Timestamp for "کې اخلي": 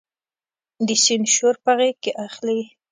2.03-2.59